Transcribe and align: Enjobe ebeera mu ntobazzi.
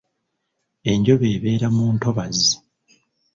Enjobe 0.91 1.27
ebeera 1.35 1.67
mu 1.75 1.85
ntobazzi. 1.95 2.51